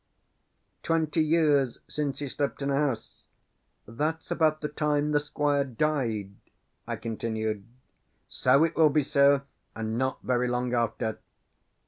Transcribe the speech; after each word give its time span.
"Twenty 0.81 1.21
years 1.23 1.79
since 1.87 2.17
he 2.17 2.27
slept 2.27 2.63
in 2.63 2.71
a 2.71 2.75
house? 2.75 3.25
That's 3.87 4.31
about 4.31 4.61
the 4.61 4.67
time 4.67 5.11
the 5.11 5.19
Squire 5.19 5.63
died," 5.63 6.31
I 6.87 6.95
continued. 6.95 7.65
"So 8.27 8.63
it 8.63 8.75
will 8.75 8.89
be, 8.89 9.03
sir; 9.03 9.43
and 9.75 9.99
not 9.99 10.19
very 10.23 10.47
long 10.47 10.73
after." 10.73 11.19